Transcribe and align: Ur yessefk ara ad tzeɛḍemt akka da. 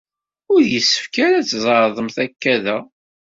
Ur 0.53 0.61
yessefk 0.71 1.15
ara 1.25 1.37
ad 1.39 1.45
tzeɛḍemt 1.47 2.17
akka 2.25 2.55
da. 2.63 2.77